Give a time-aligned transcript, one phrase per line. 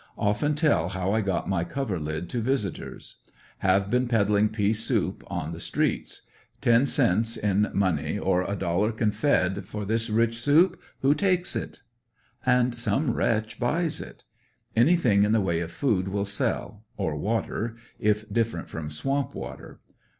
[0.17, 3.17] Often tell how I got my cover lid, to visitors.
[3.59, 6.23] Have been peddling pea soup on the streets:
[6.59, 7.23] "Ten 74 ANDEB80NYILLE DIARY.
[7.23, 7.37] cen ts
[7.75, 10.81] in money O" a dollar Conf ed for this rich soup!
[11.03, 11.81] Who takes it?"
[12.43, 14.23] And some wretch buys it.
[14.75, 19.81] Anything in the way of food will sell, or water, if different from swamp water.